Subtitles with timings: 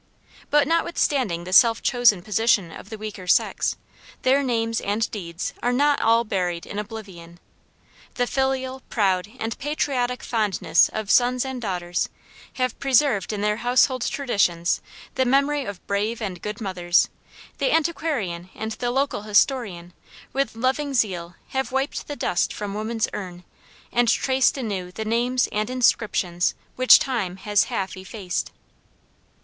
[0.49, 3.77] But notwithstanding the self chosen position of the weaker sex,
[4.23, 7.39] their names and deeds are not all buried in oblivion.
[8.15, 12.09] The filial, proud, and patriotic fondness of sons and daughters
[12.53, 14.81] have preserved in their household traditions
[15.13, 17.07] the memory of brave and good mothers;
[17.59, 19.93] the antiquarian and the local historian,
[20.33, 23.43] with loving zeal have wiped the dust from woman's urn,
[23.91, 28.51] and traced anew the names and inscriptions which time has half effaced.